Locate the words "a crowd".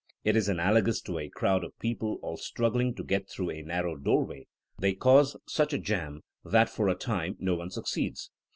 1.19-1.63